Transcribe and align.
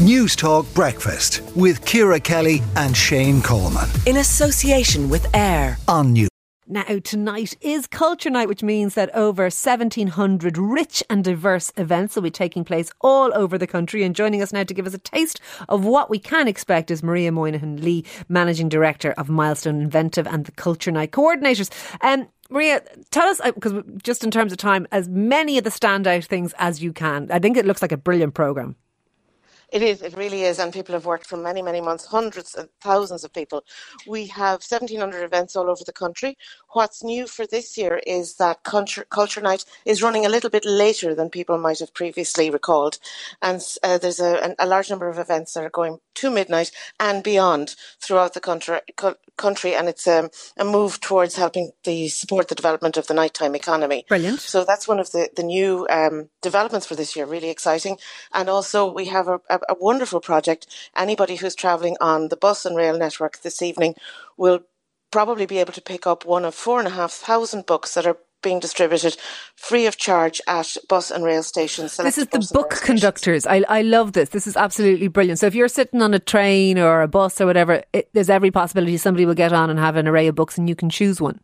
Newstalk 0.00 0.72
Breakfast 0.74 1.42
with 1.54 1.84
Ciara 1.84 2.18
Kelly 2.18 2.62
and 2.74 2.96
Shane 2.96 3.42
Coleman. 3.42 3.86
In 4.06 4.16
association 4.16 5.10
with 5.10 5.26
AIR. 5.36 5.76
On 5.88 6.14
News. 6.14 6.30
Now, 6.66 7.00
tonight 7.04 7.54
is 7.60 7.86
Culture 7.86 8.30
Night, 8.30 8.48
which 8.48 8.62
means 8.62 8.94
that 8.94 9.14
over 9.14 9.42
1,700 9.42 10.56
rich 10.56 11.02
and 11.10 11.22
diverse 11.22 11.70
events 11.76 12.16
will 12.16 12.22
be 12.22 12.30
taking 12.30 12.64
place 12.64 12.90
all 13.02 13.30
over 13.34 13.58
the 13.58 13.66
country. 13.66 14.02
And 14.02 14.16
joining 14.16 14.40
us 14.40 14.54
now 14.54 14.64
to 14.64 14.72
give 14.72 14.86
us 14.86 14.94
a 14.94 14.98
taste 14.98 15.38
of 15.68 15.84
what 15.84 16.08
we 16.08 16.18
can 16.18 16.48
expect 16.48 16.90
is 16.90 17.02
Maria 17.02 17.30
Moynihan 17.30 17.82
Lee, 17.84 18.06
Managing 18.26 18.70
Director 18.70 19.12
of 19.18 19.28
Milestone 19.28 19.82
Inventive 19.82 20.26
and 20.26 20.46
the 20.46 20.52
Culture 20.52 20.90
Night 20.90 21.10
coordinators. 21.10 21.70
Um, 22.00 22.26
Maria, 22.48 22.82
tell 23.10 23.28
us, 23.28 23.38
because 23.44 23.74
just 24.02 24.24
in 24.24 24.30
terms 24.30 24.50
of 24.50 24.56
time, 24.56 24.88
as 24.92 25.10
many 25.10 25.58
of 25.58 25.64
the 25.64 25.70
standout 25.70 26.24
things 26.24 26.54
as 26.58 26.82
you 26.82 26.94
can. 26.94 27.30
I 27.30 27.38
think 27.38 27.58
it 27.58 27.66
looks 27.66 27.82
like 27.82 27.92
a 27.92 27.98
brilliant 27.98 28.32
programme. 28.32 28.76
It 29.72 29.82
is, 29.82 30.02
it 30.02 30.16
really 30.16 30.42
is, 30.42 30.58
and 30.58 30.72
people 30.72 30.94
have 30.94 31.06
worked 31.06 31.26
for 31.26 31.36
many, 31.36 31.62
many 31.62 31.80
months, 31.80 32.06
hundreds 32.06 32.54
and 32.54 32.68
thousands 32.80 33.24
of 33.24 33.32
people. 33.32 33.64
We 34.06 34.26
have 34.26 34.62
1,700 34.62 35.22
events 35.22 35.56
all 35.56 35.70
over 35.70 35.84
the 35.84 35.92
country. 35.92 36.36
What's 36.72 37.02
new 37.02 37.26
for 37.26 37.46
this 37.46 37.76
year 37.76 38.00
is 38.06 38.36
that 38.36 38.62
Culture, 38.62 39.04
Culture 39.10 39.40
Night 39.40 39.64
is 39.84 40.02
running 40.02 40.26
a 40.26 40.28
little 40.28 40.50
bit 40.50 40.64
later 40.64 41.14
than 41.14 41.30
people 41.30 41.58
might 41.58 41.80
have 41.80 41.94
previously 41.94 42.50
recalled. 42.50 42.98
And 43.42 43.60
uh, 43.82 43.98
there's 43.98 44.20
a, 44.20 44.54
a, 44.58 44.66
large 44.66 44.90
number 44.90 45.08
of 45.08 45.18
events 45.18 45.54
that 45.54 45.64
are 45.64 45.70
going 45.70 45.98
to 46.14 46.30
midnight 46.30 46.70
and 46.98 47.22
beyond 47.22 47.74
throughout 48.00 48.34
the 48.34 48.40
country, 48.40 48.80
country 49.36 49.74
and 49.74 49.88
it's 49.88 50.06
um, 50.06 50.28
a 50.56 50.64
move 50.64 51.00
towards 51.00 51.36
helping 51.36 51.72
the 51.84 52.08
support 52.08 52.48
the 52.48 52.54
development 52.54 52.96
of 52.96 53.06
the 53.06 53.14
nighttime 53.14 53.54
economy. 53.54 54.04
Brilliant. 54.08 54.40
So 54.40 54.64
that's 54.64 54.86
one 54.86 55.00
of 55.00 55.10
the, 55.12 55.30
the 55.34 55.42
new 55.42 55.86
um, 55.90 56.28
developments 56.42 56.86
for 56.86 56.94
this 56.94 57.16
year, 57.16 57.26
really 57.26 57.50
exciting. 57.50 57.98
And 58.32 58.48
also 58.48 58.92
we 58.92 59.06
have 59.06 59.28
a, 59.28 59.40
a 59.48 59.59
a 59.68 59.76
wonderful 59.78 60.20
project. 60.20 60.66
Anybody 60.96 61.36
who's 61.36 61.54
travelling 61.54 61.96
on 62.00 62.28
the 62.28 62.36
bus 62.36 62.64
and 62.64 62.76
rail 62.76 62.96
network 62.96 63.40
this 63.42 63.62
evening 63.62 63.94
will 64.36 64.60
probably 65.10 65.46
be 65.46 65.58
able 65.58 65.72
to 65.72 65.82
pick 65.82 66.06
up 66.06 66.24
one 66.24 66.44
of 66.44 66.54
four 66.54 66.78
and 66.78 66.88
a 66.88 66.92
half 66.92 67.12
thousand 67.12 67.66
books 67.66 67.94
that 67.94 68.06
are 68.06 68.16
being 68.42 68.60
distributed 68.60 69.16
free 69.54 69.86
of 69.86 69.96
charge 69.96 70.40
at 70.46 70.76
bus 70.88 71.10
and 71.10 71.24
rail 71.24 71.42
stations. 71.42 71.96
This 71.96 72.18
is 72.18 72.28
the 72.28 72.48
book 72.52 72.70
conductors. 72.82 73.46
I, 73.46 73.64
I 73.68 73.82
love 73.82 74.12
this. 74.12 74.30
This 74.30 74.46
is 74.46 74.56
absolutely 74.56 75.08
brilliant. 75.08 75.38
So 75.38 75.46
if 75.46 75.54
you're 75.54 75.68
sitting 75.68 76.00
on 76.00 76.14
a 76.14 76.18
train 76.18 76.78
or 76.78 77.02
a 77.02 77.08
bus 77.08 77.40
or 77.40 77.46
whatever, 77.46 77.82
it, 77.92 78.08
there's 78.12 78.30
every 78.30 78.50
possibility 78.50 78.96
somebody 78.96 79.26
will 79.26 79.34
get 79.34 79.52
on 79.52 79.70
and 79.70 79.78
have 79.78 79.96
an 79.96 80.08
array 80.08 80.26
of 80.28 80.34
books 80.34 80.56
and 80.56 80.68
you 80.68 80.74
can 80.74 80.88
choose 80.90 81.20
one. 81.20 81.40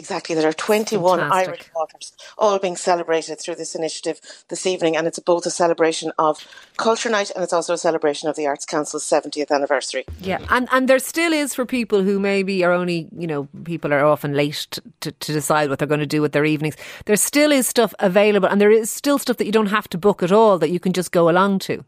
Exactly. 0.00 0.34
There 0.34 0.48
are 0.48 0.54
21 0.54 1.18
Fantastic. 1.18 1.48
Irish 1.48 1.70
authors 1.74 2.12
all 2.38 2.58
being 2.58 2.74
celebrated 2.74 3.38
through 3.38 3.56
this 3.56 3.74
initiative 3.74 4.18
this 4.48 4.64
evening. 4.64 4.96
And 4.96 5.06
it's 5.06 5.18
both 5.18 5.44
a 5.44 5.50
celebration 5.50 6.10
of 6.18 6.48
Culture 6.78 7.10
Night 7.10 7.30
and 7.34 7.44
it's 7.44 7.52
also 7.52 7.74
a 7.74 7.78
celebration 7.78 8.26
of 8.30 8.34
the 8.34 8.46
Arts 8.46 8.64
Council's 8.64 9.04
70th 9.04 9.50
anniversary. 9.50 10.06
Yeah. 10.18 10.38
And, 10.48 10.68
and 10.72 10.88
there 10.88 10.98
still 10.98 11.34
is 11.34 11.54
for 11.54 11.66
people 11.66 12.02
who 12.02 12.18
maybe 12.18 12.64
are 12.64 12.72
only, 12.72 13.08
you 13.14 13.26
know, 13.26 13.46
people 13.64 13.92
are 13.92 14.02
often 14.02 14.32
late 14.32 14.78
to, 15.00 15.12
to 15.12 15.32
decide 15.34 15.68
what 15.68 15.78
they're 15.78 15.86
going 15.86 16.00
to 16.00 16.06
do 16.06 16.22
with 16.22 16.32
their 16.32 16.46
evenings. 16.46 16.76
There 17.04 17.16
still 17.16 17.52
is 17.52 17.68
stuff 17.68 17.92
available 17.98 18.48
and 18.48 18.58
there 18.58 18.70
is 18.70 18.90
still 18.90 19.18
stuff 19.18 19.36
that 19.36 19.44
you 19.44 19.52
don't 19.52 19.66
have 19.66 19.88
to 19.90 19.98
book 19.98 20.22
at 20.22 20.32
all 20.32 20.58
that 20.60 20.70
you 20.70 20.80
can 20.80 20.94
just 20.94 21.12
go 21.12 21.28
along 21.28 21.58
to. 21.60 21.84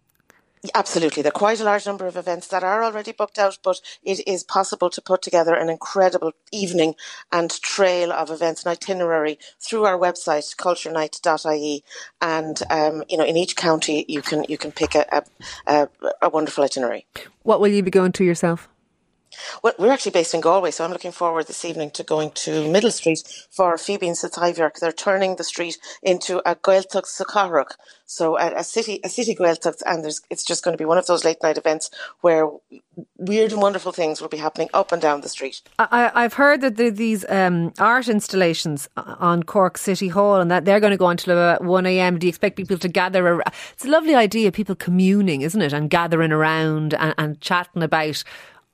Absolutely. 0.75 1.23
There 1.23 1.31
are 1.31 1.33
quite 1.33 1.61
a 1.61 1.65
large 1.65 1.87
number 1.87 2.07
of 2.07 2.17
events 2.17 2.47
that 2.49 2.63
are 2.63 2.85
already 2.85 3.11
booked 3.11 3.39
out, 3.39 3.59
but 3.65 3.81
it 4.05 4.27
is 4.29 4.45
possible 4.45 4.91
to 4.91 5.03
put 5.03 5.21
together 5.21 5.55
an 5.55 5.69
incredible 5.69 6.33
evening 6.53 6.95
and 7.33 7.51
trail 7.63 8.13
of 8.13 8.31
events 8.31 8.65
and 8.65 8.71
itinerary 8.71 9.41
through 9.61 9.85
our 9.85 9.99
website, 9.99 10.55
culturenight.ie. 10.57 11.83
And, 12.21 12.63
um, 12.71 13.03
you 13.09 13.17
know, 13.17 13.25
in 13.25 13.37
each 13.37 13.57
county, 13.57 14.05
you 14.07 14.23
can, 14.23 14.45
you 14.49 14.57
can 14.57 14.71
pick 14.71 14.95
a, 14.95 15.25
a, 15.67 15.89
a 16.23 16.29
wonderful 16.29 16.63
itinerary. 16.63 17.07
What 17.43 17.61
will 17.61 17.69
you 17.69 17.83
be 17.83 17.91
going 17.91 18.13
to 18.13 18.25
yourself? 18.25 18.69
Well, 19.63 19.73
we're 19.79 19.93
actually 19.93 20.13
based 20.13 20.35
in 20.35 20.41
Galway, 20.41 20.71
so 20.71 20.85
I'm 20.85 20.93
looking 20.93 21.13
forward 21.13 21.47
this 21.47 21.65
evening 21.65 21.91
to 21.93 22.03
going 22.03 22.31
to 22.33 22.71
Middle 22.71 22.91
Street 22.91 23.23
for 23.51 23.77
Phoebe 23.79 24.09
and 24.09 24.17
Satayvirk. 24.17 24.79
They're 24.79 24.93
turning 24.93 25.37
the 25.37 25.45
street 25.45 25.79
into 26.03 26.39
a 26.49 26.55
Gaeltacht 26.55 27.07
Sakaruk, 27.07 27.73
so 28.07 28.39
a, 28.39 28.57
a, 28.57 28.65
city, 28.65 29.01
a 29.05 29.09
city 29.09 29.35
Gaeltacht, 29.35 29.83
and 29.87 30.05
it's 30.31 30.45
just 30.45 30.65
going 30.65 30.75
to 30.75 30.79
be 30.79 30.85
one 30.85 30.99
of 30.99 31.07
those 31.07 31.25
late 31.25 31.43
night 31.43 31.59
events 31.59 31.91
where 32.21 32.49
weird 33.17 33.53
and 33.53 33.63
wonderful 33.63 33.93
things 33.93 34.21
will 34.21 34.29
be 34.29 34.37
happening 34.37 34.69
up 34.75 34.93
and 34.93 35.01
down 35.01 35.21
the 35.21 35.29
street. 35.29 35.63
I, 35.79 36.23
have 36.23 36.35
heard 36.35 36.61
that 36.61 36.77
these 36.77 37.25
um, 37.29 37.73
art 37.79 38.09
installations 38.09 38.89
on 38.97 39.43
Cork 39.43 39.79
City 39.79 40.09
Hall, 40.09 40.41
and 40.41 40.51
that 40.51 40.65
they're 40.65 40.81
going 40.81 40.91
to 40.91 40.97
go 40.97 41.09
until 41.09 41.33
about 41.33 41.65
one 41.65 41.87
a.m. 41.87 42.19
Do 42.19 42.27
you 42.27 42.29
expect 42.29 42.57
people 42.57 42.79
to 42.79 42.89
gather? 42.89 43.27
Around? 43.27 43.53
It's 43.73 43.85
a 43.85 43.89
lovely 43.89 44.15
idea, 44.15 44.53
people 44.53 44.75
communing, 44.75 45.43
isn't 45.43 45.63
it, 45.63 45.73
and 45.73 45.89
gathering 45.89 46.33
around 46.33 46.95
and, 46.95 47.15
and 47.19 47.41
chatting 47.41 47.83
about 47.83 48.25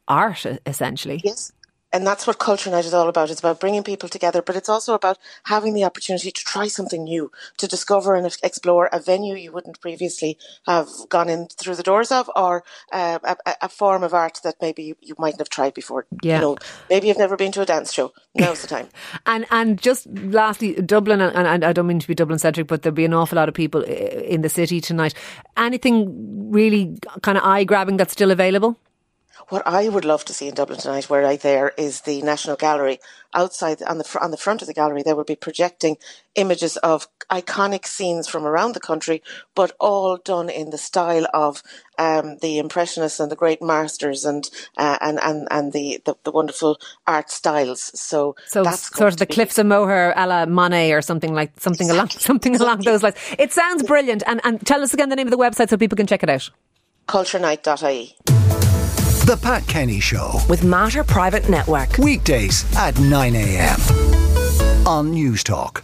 art, 0.09 0.45
essentially. 0.67 1.21
Yes. 1.25 1.53
And 1.93 2.07
that's 2.07 2.27
what 2.27 2.39
Culture 2.39 2.71
Night 2.71 2.85
is 2.85 2.93
all 2.93 3.09
about. 3.09 3.31
It's 3.31 3.41
about 3.41 3.61
bringing 3.61 3.83
people 3.83 4.09
together, 4.09 4.43
but 4.43 4.57
it's 4.57 4.69
also 4.69 4.93
about 4.93 5.19
having 5.45 5.73
the 5.73 5.85
opportunity 5.85 6.31
to 6.31 6.45
try 6.45 6.69
something 6.69 7.05
new, 7.05 7.31
to 7.57 7.67
discover 7.67 8.15
and 8.15 8.27
explore 8.43 8.91
a 8.93 9.01
venue 9.01 9.35
you 9.35 9.53
wouldn't 9.53 9.81
previously 9.81 10.39
have 10.67 10.89
gone 11.09 11.31
in 11.31 11.47
through 11.47 11.77
the 11.77 11.83
doors 11.83 12.13
of, 12.13 12.31
or 12.37 12.63
uh, 12.93 13.19
a, 13.25 13.55
a, 13.63 13.69
form 13.71 14.03
of 14.03 14.13
art 14.13 14.41
that 14.45 14.57
maybe 14.61 14.83
you, 14.83 14.97
you 15.01 15.15
mightn't 15.19 15.41
have 15.41 15.49
tried 15.49 15.73
before. 15.73 16.07
Yeah. 16.23 16.37
You 16.37 16.41
know, 16.43 16.59
maybe 16.91 17.09
you've 17.09 17.19
never 17.19 17.37
been 17.37 17.53
to 17.53 17.63
a 17.63 17.67
dance 17.67 17.93
show. 17.93 18.13
Now's 18.35 18.61
the 18.61 18.69
time. 18.69 18.89
and 19.27 19.47
and 19.51 19.81
just 19.81 20.07
lastly, 20.09 20.75
Dublin, 20.75 21.23
and, 21.23 21.47
and 21.47 21.65
I 21.65 21.73
don't 21.73 21.87
mean 21.87 22.01
to 22.01 22.09
be 22.09 22.15
Dublin 22.15 22.39
centric, 22.39 22.67
but 22.67 22.83
there'll 22.83 22.95
be 22.95 23.07
an 23.07 23.15
awful 23.15 23.37
lot 23.37 23.49
of 23.49 23.55
people 23.55 23.83
in 23.83 24.43
the 24.43 24.49
city 24.51 24.83
tonight. 24.83 25.15
Anything 25.57 26.51
really 26.53 26.99
kind 27.23 27.39
of 27.39 27.45
eye 27.45 27.65
grabbing 27.65 27.97
that's 27.97 28.13
still 28.13 28.31
available? 28.31 28.79
What 29.49 29.67
I 29.67 29.89
would 29.89 30.05
love 30.05 30.25
to 30.27 30.35
see 30.35 30.49
in 30.49 30.55
Dublin 30.55 30.79
tonight, 30.79 31.09
where 31.09 31.25
I 31.27 31.37
there, 31.37 31.73
is 31.79 32.03
the 32.03 32.21
National 32.23 32.57
Gallery. 32.57 32.99
Outside 33.35 33.83
on 33.83 33.99
the 33.99 34.19
on 34.21 34.31
the 34.31 34.37
front 34.37 34.63
of 34.63 34.69
the 34.69 34.75
gallery, 34.75 35.03
they 35.03 35.13
will 35.13 35.25
be 35.25 35.37
projecting 35.37 35.97
images 36.35 36.77
of 36.79 37.09
iconic 37.31 37.87
scenes 37.87 38.27
from 38.27 38.47
around 38.47 38.75
the 38.75 38.81
country, 38.81 39.23
but 39.55 39.73
all 39.79 40.17
done 40.17 40.49
in 40.49 40.71
the 40.71 40.79
style 40.79 41.27
of 41.35 41.63
um, 41.99 42.39
the 42.39 42.59
Impressionists 42.59 43.21
and 43.21 43.31
the 43.31 43.37
great 43.37 43.61
masters, 43.61 44.25
and 44.25 44.49
uh, 44.79 44.97
and 45.01 45.21
and 45.23 45.47
and 45.51 45.73
the, 45.73 46.01
the, 46.05 46.15
the 46.25 46.31
wonderful 46.31 46.79
art 47.07 47.31
styles. 47.31 47.91
So, 47.99 48.35
so 48.47 48.65
sort 48.65 49.13
of 49.13 49.19
the 49.19 49.27
Cliffs 49.27 49.59
of 49.59 49.67
Moher, 49.67 50.15
a 50.17 50.27
la 50.27 50.47
Monet, 50.47 50.93
or 50.93 51.03
something 51.03 51.35
like 51.35 51.53
something 51.61 51.91
along 51.91 52.09
something 52.11 52.57
along 52.57 52.81
those 52.81 53.03
lines. 53.03 53.17
It 53.39 53.53
sounds 53.53 53.83
brilliant. 53.83 54.23
And 54.27 54.41
and 54.45 54.65
tell 54.67 54.83
us 54.83 54.95
again 54.95 55.11
the 55.11 55.17
name 55.17 55.27
of 55.27 55.33
the 55.33 55.39
website 55.39 55.69
so 55.69 55.77
people 55.77 55.97
can 55.97 56.07
check 56.07 56.23
it 56.23 56.31
out. 56.31 56.51
Culturenight.ie. 57.09 58.38
The 59.29 59.37
Pat 59.37 59.67
Kenny 59.67 60.01
Show 60.01 60.41
with 60.49 60.65
Mater 60.65 61.05
Private 61.05 61.51
Network. 61.51 61.99
Weekdays 61.99 62.65
at 62.79 62.99
9 62.99 63.35
a.m. 63.35 63.79
on 64.87 65.13
Newstalk. 65.13 65.83